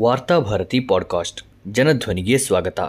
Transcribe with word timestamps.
Varthabharati 0.00 0.80
podcast, 0.80 1.42
ಜನಧ್ವನಿಗೆ 1.68 2.38
ಸ್ವಾಗತ. 2.38 2.80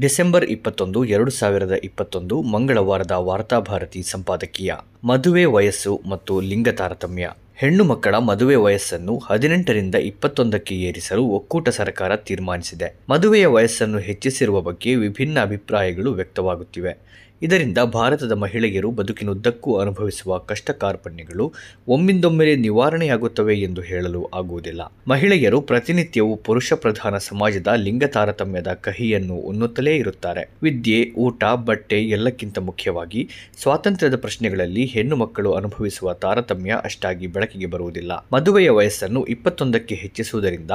December 0.00 0.44
ಇಪ್ಪತ್ತೊಂದು, 0.44 1.04
ಎರಡು 1.04 1.30
ಸಾವಿರದ 1.30 1.72
ಇಪ್ಪತ್ತೊಂದು, 1.84 2.42
ಮಂಗಳವಾರದ 2.42 3.10
ವಾರ್ತಾಭಾರತಿ 3.10 4.02
ಸಂಪಾದಕೀಯ. 4.02 4.72
ಮದುವೆ 5.04 5.44
ವಯಸ್ಸು 5.44 6.00
ಮತ್ತು 6.08 6.40
ಲಿಂಗ 6.40 6.68
ತಾರತಮ್ಯ. 6.68 7.30
ಹೆಣ್ಣು 7.56 7.84
ಮಕ್ಕಳ 7.84 8.14
ಮದುವೆ 8.14 8.54
ವಯಸ್ಸನ್ನು 8.54 9.18
ಹದಿನೆಂಟರಿಂದ 9.18 9.94
ಇಪ್ಪತ್ತೊಂದಕ್ಕೆ 9.94 10.74
ಏರಿಸಲು 10.74 11.24
ಒಕ್ಕೂಟ 11.24 11.68
ಸರ್ಕಾರ 11.68 12.16
ತೀರ್ಮಾನಿಸಿದೆ. 12.16 12.94
ಮದುವೆಯ 13.10 13.46
ವಯಸ್ಸನ್ನು 13.46 13.98
ಹೆಚ್ಚಿಸಿರುವ 13.98 14.60
ಬಗ್ಗೆ 14.60 14.94
ವಿಭಿನ್ನ 14.94 15.40
ಅಭಿಪ್ರಾಯಗಳು 15.40 16.12
ವ್ಯಕ್ತವಾಗುತ್ತಿವೆ. 16.12 16.98
ಇದರಿಂದ 17.42 17.78
ಭಾರತದ 17.78 18.32
ಮಹಿಳೆಯರು 18.32 18.90
ಬದುಕಿನುದ್ದಕ್ಕೂ 18.90 19.76
ಅನುಭವಿಸುವ 19.76 20.38
ಕಷ್ಟ 20.38 20.70
ಕಾರ್ಪಣ್ಯಗಳು 20.70 21.52
ಒಮ್ಮಿಂದೊಮ್ಮೆಲೆ 21.88 22.56
ನಿವಾರಣೆಯಾಗುತ್ತವೆ 22.56 23.60
ಎಂದು 23.60 23.80
ಹೇಳಲು 23.80 24.30
ಆಗುವುದಿಲ್ಲ. 24.34 24.92
ಮಹಿಳೆಯರು 25.08 25.60
ಪ್ರತಿನಿತ್ಯವೂ 25.60 26.36
ಪುರುಷ 26.36 26.72
ಪ್ರಧಾನ 26.72 27.16
ಸಮಾಜದ 27.18 27.66
ಲಿಂಗ 27.76 28.04
ತಾರತಮ್ಯದ 28.04 28.68
ಕಹಿಯನ್ನು 28.68 29.34
ಉನ್ನುತ್ತಲೇ 29.34 29.96
ಇರುತ್ತಾರೆ. 29.96 30.50
ವಿದ್ಯೆ, 30.62 31.12
ಊಟ, 31.16 31.44
ಬಟ್ಟೆ 31.44 32.02
ಎಲ್ಲಕ್ಕಿಂತ 32.02 32.58
ಮುಖ್ಯವಾಗಿ 32.58 33.28
ಸ್ವಾತಂತ್ರ್ಯದ 33.62 34.16
ಪ್ರಶ್ನೆಗಳಲ್ಲಿ 34.16 34.84
ಹೆಣ್ಣು 34.84 35.16
ಮಕ್ಕಳು 35.16 35.52
ಅನುಭವಿಸುವ 35.52 36.12
ತಾರತಮ್ಯ 36.12 36.76
ಅಷ್ಟಾಗಿ 36.84 37.26
ಬೆಳಕಿಗೆ 37.26 37.66
ಬರುವುದಿಲ್ಲ. 37.66 38.26
ಮದುವೆಯ 38.32 38.70
ವಯಸ್ಸನ್ನು 38.70 39.24
ಇಪ್ಪತ್ತೊಂದಕ್ಕೆ 39.24 39.94
ಹೆಚ್ಚಿಸುವುದರಿಂದ 39.94 40.70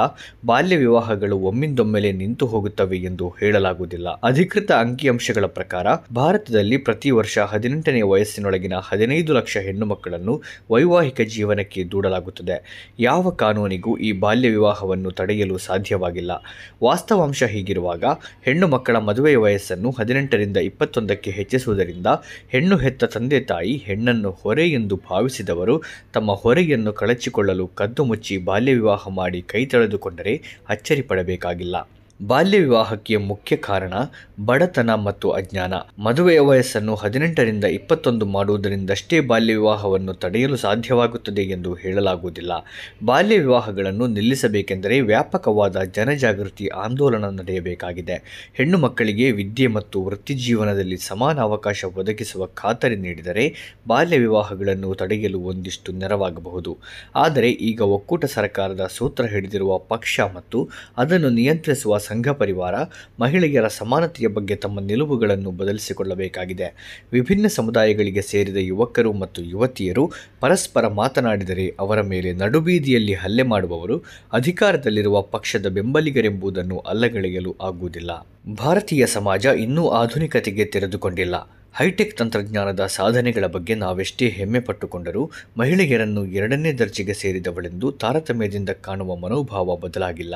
ಬಾಲ್ಯ 0.46 0.76
ವಿವಾಹಗಳು 0.76 1.38
ಒಮ್ಮಿಂದೊಮ್ಮೆಲೆ 1.38 2.12
ನಿಂತು 2.12 2.46
ಹೋಗುತ್ತವೆ 2.46 2.98
ಎಂದು 2.98 3.34
ಹೇಳಲಾಗುವುದಿಲ್ಲ. 3.40 4.08
ಅಧಿಕೃತ 4.08 4.72
ಅಂಕಿಅಂಶಗಳ 4.72 5.46
ಪ್ರಕಾರ 5.46 5.86
ಭಾರತದಲ್ಲಿ 6.56 6.76
ಪ್ರತಿ 6.76 7.10
ವರ್ಷ 7.10 7.38
ಹದಿನೆಂಟನೇ 7.38 8.02
ವಯಸ್ಸಿನೊಳಗಿನ 8.02 8.74
ಹದಿನೈದು 8.88 9.32
ಲಕ್ಷ 9.34 9.56
ಹೆಣ್ಣು 9.56 9.86
ಮಕ್ಕಳನ್ನು 9.86 10.34
ವೈವಾಹಿಕ 10.70 11.20
ಜೀವನಕ್ಕೆ 11.20 11.84
ದೂಡಲಾಗುತ್ತದೆ. 11.84 12.56
ಯಾವ 13.00 13.30
ಕಾನೂನಿಗೂ 13.30 13.96
ಈ 13.98 14.12
ಬಾಲ್ಯ 14.12 14.48
ವಿವಾಹವನ್ನು 14.48 15.10
ತಡೆಯಲು 15.10 15.58
ಸಾಧ್ಯವಾಗಿಲ್ಲ. 15.58 16.32
ವಾಸ್ತವಾಂಶ 16.82 17.42
ಹೀಗಿರುವಾಗ 17.42 18.04
ಹೆಣ್ಣು 18.44 18.68
ಮಕ್ಕಳ 18.68 18.96
ಮದುವೆಯ 18.96 19.36
ವಯಸ್ಸನ್ನು 19.36 19.90
ಹದಿನೆಂಟರಿಂದ 19.90 20.56
ಇಪ್ಪತ್ತೊಂದಕ್ಕೆ 20.56 21.30
ಹೆಚ್ಚಿಸುವುದರಿಂದ 21.30 22.06
ಹೆಣ್ಣು 22.48 22.76
ಹೆತ್ತ 22.76 23.04
ತಂದೆ 23.04 23.40
ತಾಯಿ 23.40 23.76
ಹೆಣ್ಣನ್ನು 23.76 24.30
ಹೊರೆ 24.30 24.66
ಎಂದು 24.68 24.96
ಭಾವಿಸಿದವರು 25.10 25.82
ತಮ್ಮ 26.14 26.32
ಹೊರೆಯನ್ನು 26.32 26.92
ಕಳಚಿಕೊಳ್ಳಲು 26.92 27.66
ಕದ್ದು 27.66 28.04
ಮುಚ್ಚಿ 28.04 28.38
ಬಾಲ್ಯ 28.38 28.74
ವಿವಾಹ 28.74 29.08
ಮಾಡಿ 29.08 29.42
ಕೈ 29.42 29.66
ಅಚ್ಚರಿ 30.68 31.02
ಪಡಬೇಕಾಗಿಲ್ಲ. 31.02 31.76
ಬಾಲ್ಯ 32.22 32.58
ವಿವಾಹಕ್ಕೆ 32.58 33.16
ಮುಖ್ಯ 33.16 33.56
ಕಾರಣ 33.56 33.94
ಬಡತನ 34.44 34.94
ಮತ್ತು 34.94 35.30
ಅಜ್ಞಾನ. 35.30 35.74
ಮದುವೆಯ 35.98 36.40
ವಯಸ್ಸನ್ನು 36.40 36.94
ಹದಿನೆಂಟರಿಂದ 36.94 37.64
ಇಪ್ಪತ್ತೊಂದು 37.64 38.26
ಮಾಡುವುದರಿಂದಷ್ಟೇ 38.26 39.20
ಬಾಲ್ಯ 39.20 39.54
ವಿವಾಹವನ್ನು 39.54 40.14
ತಡೆಯಲು 40.14 40.56
ಸಾಧ್ಯವಾಗುತ್ತದೆ 40.56 41.42
ಎಂದು 41.42 41.74
ಹೇಳಲಾಗುವುದಿಲ್ಲ. 41.74 42.52
ಬಾಲ್ಯ 43.04 43.38
ವಿವಾಹಗಳನ್ನು 43.38 44.06
ನಿಲ್ಲಿಸಬೇಕೆಂದರೆ 44.06 45.00
ವ್ಯಾಪಕವಾದ 45.00 45.76
ಜನಜಾಗೃತಿ 45.82 46.68
ಆಂದೋಲನ 46.68 47.24
ನಡೆಯಬೇಕಾಗಿದೆ. 47.24 48.50
ಹೆಣ್ಣು 48.54 48.78
ಮಕ್ಕಳಿಗೆ 48.78 49.30
ವಿದ್ಯೆ 49.30 49.66
ಮತ್ತು 49.66 50.04
ವೃತ್ತಿಜೀವನದಲ್ಲಿ 50.04 50.96
ಸಮಾನ 50.96 51.40
ಅವಕಾಶ 51.40 51.84
ಒದಗಿಸುವ 51.84 52.46
ಖಾತರಿ 52.46 52.96
ನೀಡಿದರೆ 52.96 53.76
ಬಾಲ್ಯ 53.86 54.18
ವಿವಾಹಗಳನ್ನು 54.18 54.94
ತಡೆಯಲು 54.94 55.40
ಒಂದಿಷ್ಟು 55.40 55.92
ನೆರವಾಗಬಹುದು. 55.92 56.78
ಆದರೆ 57.16 57.50
ಈಗ 57.50 57.80
ಒಕ್ಕೂಟ 57.80 58.24
ಸರ್ಕಾರದ 58.24 58.88
ಸೂತ್ರ 58.90 59.24
ಹಿಡಿದಿರುವ 59.24 59.78
ಪಕ್ಷ 59.78 60.20
ಮತ್ತು 60.34 60.68
ಅದನ್ನು 60.96 61.28
ನಿಯಂತ್ರಿಸುವ 61.28 61.98
ಸಂಘ 62.06 62.28
ಪರಿವಾರ 62.28 62.74
ಮಹಿಳೆಯರ 63.20 63.66
ಸಮಾನತೆಯ 63.68 64.26
ಬಗ್ಗೆ 64.28 64.56
ತಮ್ಮ 64.56 64.80
ನಿಲುವುಗಳನ್ನು 64.80 65.50
ಬದಲಿಸಿಕೊಳ್ಳಬೇಕಾಗಿದೆ. 65.50 66.68
ವಿಭಿನ್ನ 67.12 67.46
ಸಮುದಾಯಗಳಿಗೆ 67.46 68.22
ಸೇರಿದ 68.22 68.56
ಯುವಕರು 68.56 69.12
ಮತ್ತು 69.12 69.42
ಯುವತಿಯರು 69.42 70.04
ಪರಸ್ಪರ 70.40 70.88
ಮಾತನಾಡಿದರೆ 70.88 71.66
ಅವರ 71.80 72.00
ಮೇಲೆ 72.00 72.32
ನಡುಬೀದಿಯಲ್ಲಿ 72.32 73.14
ಹಲ್ಲೆ 73.14 73.42
ಮಾಡುವವರು 73.42 73.98
ಅಧಿಕಾರದಲ್ಲಿರುವ 74.32 75.22
ಪಕ್ಷದ 75.22 75.66
ಬೆಂಬಲಿಗರೆಂಬುದನ್ನು 75.68 76.78
ಅಲ್ಲಗಳೆಯಲು 76.78 77.56
ಆಗುವುದಿಲ್ಲ. 77.62 78.26
ಭಾರತೀಯ 78.54 79.06
ಸಮಾಜ 79.06 79.46
ಇನ್ನೂ 79.46 79.88
ಆಧುನಿಕತೆಗೆ 79.88 80.64
ತೆರೆದುಕೊಂಡಿಲ್ಲ. 80.64 81.55
ಹೈಟೆಕ್ 81.78 82.16
ತಂತ್ರಜ್ಞಾನದ 82.16 82.86
ಸಾಧನೆಗಳ 82.86 83.46
ಬಗ್ಗೆ 83.46 83.74
ನಾವೆಷ್ಟೇ 83.74 84.28
ಹೆಮ್ಮೆ 84.28 84.60
ಪಟ್ಟುಕೊಂಡರೂ 84.60 85.30
ಮಹಿಳೆಯರನ್ನು 85.56 86.26
ಎರಡನೇ 86.26 86.72
ದರ್ಜೆಗೆ 86.72 87.14
ಸೇರಿದವಳೆಂದು 87.14 87.92
ತಾರತಮ್ಯದಿಂದ 87.92 88.70
ಕಾಣುವ 88.70 89.16
ಮನೋಭಾವ 89.16 89.76
ಬದಲಾಗಿಲ್ಲ. 89.76 90.34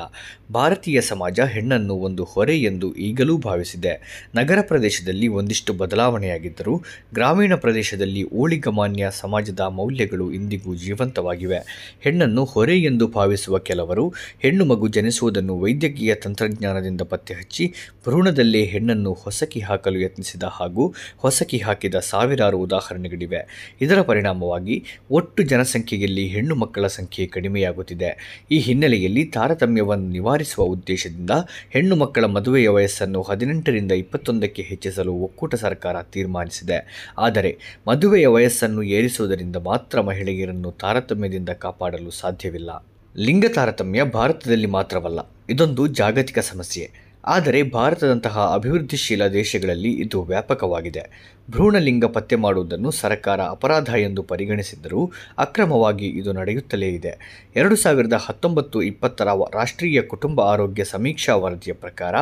ಭಾರತೀಯ 0.52 1.00
ಸಮಾಜ 1.00 1.40
ಹೆಣ್ಣನ್ನು 1.40 1.94
ಒಂದು 1.94 2.24
ಹೊರೆ 2.24 2.58
ಎಂದು 2.60 2.94
ಈಗಲೂ 2.94 3.36
ಭಾವಿಸಿದೆ. 3.36 3.92
ನಗರ 4.34 4.58
ಪ್ರದೇಶದಲ್ಲಿ 4.60 5.28
ಒಂದಿಷ್ಟು 5.28 5.72
ಬದಲಾವಣೆಯಾಗಿದ್ದರೂ 5.72 6.82
ಗ್ರಾಮೀಣ 7.14 7.54
ಪ್ರದೇಶದಲ್ಲಿ 7.54 8.24
ಓಳಿಗಮಾನ್ಯ 8.24 9.08
ಸಮಾಜದ 9.12 9.60
ಮೌಲ್ಯಗಳು 9.60 10.32
ಇಂದಿಗೂ 10.32 10.74
ಜೀವಂತವಾಗಿವೆ. 10.74 11.60
ಹೆಣ್ಣನ್ನು 12.00 12.44
ಹೊರೆ 12.44 12.78
ಎಂದು 12.80 13.08
ಭಾವಿಸುವ 13.08 13.58
ಕೆಲವರು 13.58 14.14
ಹೆಣ್ಣು 14.40 14.64
ಮಗು 14.64 14.88
ಜನಿಸುವುದನ್ನು 14.88 15.60
ವೈದ್ಯಕೀಯ 15.60 16.14
ತಂತ್ರಜ್ಞಾನದಿಂದ 16.14 17.00
ಪತ್ತೆಹಚ್ಚಿ 17.00 17.74
ಭ್ರೂಣದಲ್ಲೇ 18.04 18.64
ಹೆಣ್ಣನ್ನು 18.64 19.12
ಹೊಸಕಿ 19.12 19.60
ಹಾಕಲು 19.60 19.98
ಯತ್ನಿಸಿದ 19.98 20.42
ಹಾಗೂ 20.42 20.94
ಹೊಸಕಿ 21.30 21.58
ಹಾಕಿದ 21.58 21.96
ಸಾವಿರಾರು 22.10 22.58
ಉದಾಹರಣೆಗಳಿವೆ. 22.58 23.40
ಇದರ 23.80 23.98
ಪರಿಣಾಮವಾಗಿ 24.02 24.76
ಒಟ್ಟು 25.10 25.40
ಜನಸಂಖ್ಯೆಯಲ್ಲಿ 25.42 26.24
ಹೆಣ್ಣು 26.26 26.54
ಮಕ್ಕಳ 26.54 26.86
ಸಂಖ್ಯೆ 26.86 27.24
ಕಡಿಮೆಯಾಗುತ್ತಿದೆ. 27.26 28.10
ಈ 28.50 28.58
ಹಿನ್ನೆಲೆಯಲ್ಲಿ 28.58 29.22
ತಾರತಮ್ಯವನ್ನು 29.36 30.08
ನಿವಾರಿಸುವ 30.08 30.64
ಉದ್ದೇಶದಿಂದ 30.74 31.32
ಹೆಣ್ಣು 31.70 31.96
ಮಕ್ಕಳ 31.96 32.24
ಮದುವೆಯ 32.36 32.68
ವಯಸ್ಸನ್ನು 32.68 33.20
ಹದಿನೆಂಟರಿಂದ 33.22 33.92
ಇಪ್ಪತ್ತೊಂದಕ್ಕೆ 34.02 34.62
ಹೆಚ್ಚಿಸಲು 34.62 35.12
ಒಕ್ಕೂಟ 35.26 35.54
ಸರ್ಕಾರ 35.54 35.96
ತೀರ್ಮಾನಿಸಿದೆ. 36.14 36.78
ಆದರೆ 37.18 37.52
ಮದುವೆಯ 37.88 38.26
ವಯಸ್ಸನ್ನು 38.26 38.84
ಏರಿಸುವುದರಿಂದ 38.98 39.56
ಮಾತ್ರ 39.70 40.00
ಮಹಿಳೆಯರನ್ನು 40.00 40.72
ತಾರತಮ್ಯದಿಂದ 40.82 41.50
ಕಾಪಾಡಲು 41.64 42.12
ಸಾಧ್ಯವಿಲ್ಲ. 42.22 42.70
ಲಿಂಗ 43.14 43.46
ತಾರತಮ್ಯ 43.54 44.00
ಭಾರತದಲ್ಲಿ 44.16 44.68
ಮಾತ್ರವಲ್ಲ, 44.74 45.20
ಇದೊಂದು 45.50 45.84
ಜಾಗತಿಕ 46.00 46.38
ಸಮಸ್ಯೆ. 46.50 46.84
ಆದರೆ 47.24 47.62
ಭಾರತದಂತಹ 47.62 48.52
ಅಭಿವೃದ್ಧಿಶೀಲ 48.54 49.26
ದೇಶಗಳಲ್ಲಿ 49.26 49.90
ಇದು 49.90 50.22
ವ್ಯಾಪಕವಾಗಿದೆ. 50.22 51.34
ಭ್ರೂಣಲಿಂಗ 51.50 52.04
ಪತ್ತೆ 52.04 52.36
ಮಾಡುವುದನ್ನು 52.36 52.90
ಸರ್ಕಾರ 52.90 53.40
ಅಪರಾಧ 53.40 53.88
ಎಂದು 53.88 54.22
ಪರಿಗಣಿಸಿದ್ದರೂ 54.22 55.12
ಅಕ್ರಮವಾಗಿ 55.38 56.06
ಇದು 56.06 56.32
ನಡೆಯುತ್ತಲೇ 56.32 56.88
ಇದೆ. 56.88 57.12
ಎರಡು 57.56 57.76
ಸಾವಿರದ 57.76 58.12
ಹತ್ತೊಂಬತ್ತು 58.12 58.82
ಇಪ್ಪತ್ತರ 58.82 59.28
ರಾಷ್ಟ್ರೀಯ 59.54 60.02
ಕುಟುಂಬ 60.02 60.40
ಆರೋಗ್ಯ 60.40 60.84
ಸಮೀಕ್ಷಾ 60.84 61.34
ವರದಿಯ 61.34 61.72
ಪ್ರಕಾರ 61.72 62.14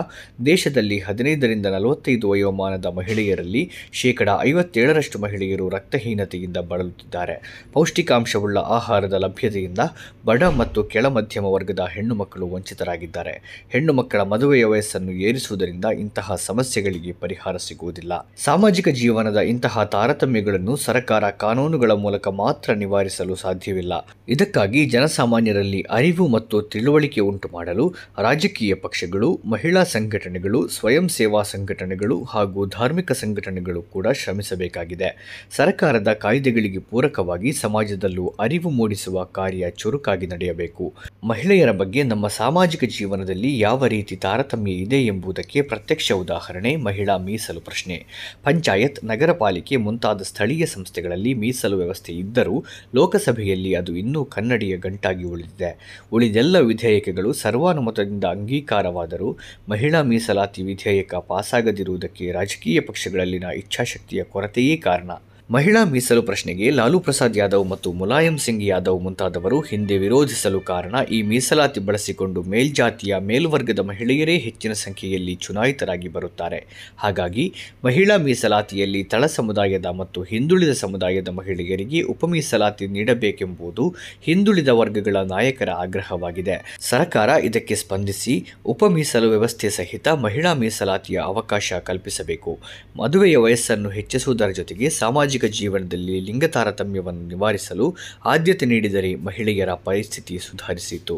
ದೇಶದಲ್ಲಿ 0.47 0.99
ಹದಿನೈದರಿಂದ 0.99 1.67
ನಲವತ್ತೈದು 1.67 2.29
ವಯೋಮಾನದ 2.31 2.87
ಮಹಿಳೆಯರಲ್ಲಿ 2.87 3.71
ಶೇಕಡ 3.93 4.29
ಐವತ್ತೇಳರಷ್ಟು 4.41 5.19
ಮಹಿಳೆಯರು 5.19 5.69
ರಕ್ತಹೀನತೆಯಿಂದ 5.69 6.57
ಬಳಲುತ್ತಿದ್ದಾರೆ. 6.57 7.67
ಪೌಷ್ಟಿಕಾಂಶವುಳ್ಳ 7.73 8.59
ಆಹಾರದ 8.59 9.13
ಲಭ್ಯತೆಯಿಂದ 9.13 9.79
ಬಡ 10.25 10.43
ಮತ್ತು 10.43 10.85
ಕೆಳ 10.85 11.07
ಮಧ್ಯಮ 11.07 11.45
ವರ್ಗದ 11.45 11.81
ಹೆಣ್ಣು 11.93 12.15
ಮಕ್ಕಳು 12.15 12.49
ವಂಚಿತರಾಗಿದ್ದಾರೆ. 12.49 13.67
ಹೆಣ್ಣು 13.71 13.93
ಮಕ್ಕಳ 13.93 14.23
ಮದುವೆಯ 14.23 14.65
ವಯಸ್ಸನ್ನು 14.65 15.13
ಏರಿಸುವುದರಿಂದ 15.13 15.85
ಇಂತಹ 15.85 16.35
ಸಮಸ್ಯೆಗಳಿಗೆ 16.35 17.13
ಪರಿಹಾರ 17.13 17.57
ಸಿಗುವುದಿಲ್ಲ. 17.57 18.13
ಸಾಮಾಜಿಕ 18.37 18.89
ಜೀವನದ 19.19 19.41
ಇಂತಹ 19.41 19.83
ತಾರತಮ್ಯಗಳನ್ನು 19.85 20.77
ಸರ್ಕಾರ 20.77 21.31
ಕಾನೂನುಗಳ 21.31 21.93
ಮೂಲಕ 21.93 22.29
ಮಾತ್ರ 22.29 22.73
ನಿವಾರಿಸಲು 22.73 23.35
ಸಾಧ್ಯವಿಲ್ಲ. 23.35 23.93
ಇದಕ್ಕಾಗಿ 24.29 24.81
ಜನಸಾಮಾನ್ಯರಲ್ಲಿ 24.85 25.81
ಅರಿವು 25.91 26.27
ಮತ್ತು 26.29 26.63
ತಿಳುವಳಿಕೆ 26.63 27.21
ಉಂಟು 27.21 27.49
ಮಾಡಲು 27.53 27.95
ರಾಜಕೀಯ 28.19 28.75
ಪಕ್ಷಗಳು, 28.75 29.41
ಮಹಿಳಾ 29.45 29.83
ಸಂಘಟನೆಗಳು, 29.85 30.69
ಸ್ವಯಂ 30.69 31.09
ಸೇವಾ 31.09 31.43
ಸಂಘಟನೆಗಳು 31.43 32.23
ಹಾಗೂ 32.25 32.67
ಧಾರ್ಮಿಕ 32.67 33.13
ಸಂಘಟನೆಗಳು 33.13 33.83
ಕೂಡ 33.83 34.07
ಶ್ರಮಿಸಬೇಕಾಗಿದೆ. 34.09 35.11
ಸರ್ಕಾರದ 35.57 36.13
ಕಾಯ್ದೆಗಳಿಗೆ 36.13 36.79
ಪೂರಕವಾಗಿ 36.79 37.53
ಸಮಾಜದಲ್ಲೂ 37.53 38.27
ಅರಿವು 38.41 38.71
ಮೂಡಿಸುವ 38.71 39.25
ಕಾರ್ಯ 39.25 39.71
ಚುರುಕಾಗಿ 39.71 40.27
ನಡೆಯಬೇಕು. 40.27 40.93
ಮಹಿಳೆಯರ 41.25 41.73
ಬಗ್ಗೆ 41.73 42.03
ನಮ್ಮ 42.03 42.29
ಸಾಮಾಜಿಕ 42.29 42.85
ಜೀವನದಲ್ಲಿ 42.85 43.59
ಯಾವ 43.59 43.87
ರೀತಿ 43.87 44.17
ತಾರತಮ್ಯ 44.17 44.73
ಇದೆ 44.87 45.03
ಎಂಬುದಕ್ಕೆ 45.07 45.63
ಪ್ರತ್ಯಕ್ಷ 45.63 46.13
ಉದಾಹರಣೆ 46.13 46.77
ಮಹಿಳಾ 46.77 47.17
ಮೀಸಲು 47.17 47.61
ಪ್ರಶ್ನೆ. 47.61 47.99
ಪಂಚಾಯತ್ 48.45 49.05
ನಗರ 49.09 49.33
ಪಾಲಿಕೆ 49.33 49.77
ಮುಂತಾದ 49.77 50.23
ಸ್ಥಳೀಯ 50.23 50.67
ಸಂಸ್ಥೆಗಳಲ್ಲಿ 50.67 51.35
ಮೀಸಲು 51.35 51.77
ವ್ಯವಸ್ಥೆ 51.77 52.13
ಇದ್ದರೂ 52.13 52.65
ಲೋಕಸಭೆಯಲ್ಲಿ 52.95 53.75
ಅದು 53.75 53.97
ಇನ್ನೂ 53.97 54.25
ಕನ್ನಡಿಯ 54.25 54.77
ಗಂಟಾಗಿ 54.77 55.25
ಉಳಿದಿದೆ. 55.25 56.03
ಉಳಿದೆಲ್ಲ 56.13 56.59
ವಿಧೇಯಕಗಳು 56.59 57.33
ಸರ್ವಾನುಮತದಿಂದ 57.33 58.25
ಅಂಗೀಕಾರವಾದರೂ 58.25 59.39
ಮಹಿಳಾ 59.69 60.03
ಮೀಸಲಾತಿ 60.03 60.63
ವಿಧೇಯಕ 60.63 61.15
ಪಾಸಾಗದಿರುವುದಕ್ಕೆ 61.15 62.33
ರಾಜಕೀಯ 62.33 62.81
ಪಕ್ಷಗಳಲ್ಲಿನ 62.81 63.45
ಇಚ್ಛಾಶಕ್ತಿಯ 63.45 64.25
ಕೊರತೆಯೇ 64.25 64.77
ಕಾರಣ. 64.77 65.11
ಮಹಿಳಾ 65.51 65.85
ಮೀಸಲು 65.85 66.23
ಪ್ರಶ್ನೆಗೆ 66.23 66.71
ಲಾಲೂ 66.71 67.01
ಪ್ರಸಾದ್ 67.01 67.37
ಯಾದವ್ 67.39 67.63
ಮತ್ತು 67.69 67.93
ಮುಲಾಯಂ 67.93 68.39
ಸಿಂಗ್ 68.39 68.65
ಯಾದವ್ 68.65 69.01
ಮುಂತಾದವರು 69.01 69.61
ಹಿಂದೆ 69.61 69.97
ವಿರೋಧಿಸಲು 69.99 70.61
ಕಾರಣ 70.61 70.95
ಈ 71.11 71.23
ಮೀಸಲಾತಿ 71.23 71.81
ಬಳಸಿಕೊಂಡು 71.81 72.43
ಮೇಲ್ಜಾತಿಯ 72.43 73.17
ಮೇಲ್ವರ್ಗದ 73.19 73.79
ಮಹಿಳೆಯರೇ 73.79 74.39
ಹೆಚ್ಚಿನ 74.39 74.73
ಸಂಖ್ಯೆಯಲ್ಲಿ 74.73 75.35
ಚುನಾಯಿತರಾಗಿ 75.35 76.09
ಬರುತ್ತಾರೆ. 76.09 76.67
ಹಾಗಾಗಿ 76.99 77.55
ಮಹಿಳಾ 77.85 78.17
ಮೀಸಲಾತಿಯಲ್ಲಿ 78.17 79.05
ತಳ 79.05 79.27
ಸಮುದಾಯದ 79.27 79.87
ಮತ್ತು 79.87 80.23
ಹಿಂದುಳಿದ 80.23 80.73
ಸಮುದಾಯದ 80.73 81.29
ಮಹಿಳೆಯರಿಗೆ 81.29 82.03
ಉಪಮೀಸಲಾತಿ 82.03 82.87
ನೀಡಬೇಕೆಂಬುದು 82.87 83.95
ಹಿಂದುಳಿದ 84.23 84.69
ವರ್ಗಗಳ 84.69 85.17
ನಾಯಕರ 85.17 85.71
ಆಗ್ರಹವಾಗಿದೆ. 85.71 86.77
ಸರ್ಕಾರ 86.81 87.29
ಇದಕ್ಕೆ 87.29 87.75
ಸ್ಪಂದಿಸಿ 87.75 88.47
ಉಪಮೀಸಲು 88.67 89.31
ವ್ಯವಸ್ಥೆ 89.31 89.71
ಸಹಿತ 89.71 90.09
ಮಹಿಳಾ 90.09 90.55
ಮೀಸಲಾತಿಯ 90.55 91.19
ಅವಕಾಶ 91.25 91.73
ಕಲ್ಪಿಸಬೇಕು. 91.73 92.59
ಮದುವೆಯ 92.99 93.37
ವಯಸ್ಸನ್ನು 93.37 93.89
ಹೆಚ್ಚಿಸುವುದರ 93.91 94.51
ಜೊತೆಗೆ 94.51 94.91
ಸಾಮಾಜಿಕ 95.39 95.59
ಜೀವನದಲ್ಲಿ 95.59 96.15
ಲಿಂಗ 96.21 96.45
ತಾರತಮ್ಯವನ್ನು 96.55 97.25
ನಿವಾರಿಸಲು 97.29 97.87
ಆದ್ಯತೆ 98.27 98.65
ನೀಡಿದರೆ 98.67 99.11
ಮಹಿಳೆಯರ 99.29 99.73
ಪರಿಸ್ಥಿತಿ 99.89 100.35
ಸುಧಾರಿಸಿತು. 100.47 101.17